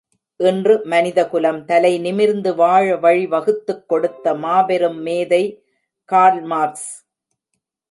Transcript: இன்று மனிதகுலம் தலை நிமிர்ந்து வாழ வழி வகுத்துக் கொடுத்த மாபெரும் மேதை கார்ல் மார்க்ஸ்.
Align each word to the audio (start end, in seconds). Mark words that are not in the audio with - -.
இன்று 0.39 0.81
மனிதகுலம் 0.83 1.65
தலை 1.65 1.99
நிமிர்ந்து 1.99 2.55
வாழ 2.55 2.95
வழி 2.95 3.27
வகுத்துக் 3.27 3.87
கொடுத்த 3.87 4.33
மாபெரும் 4.35 4.99
மேதை 4.99 5.43
கார்ல் 6.05 6.41
மார்க்ஸ். 6.41 6.89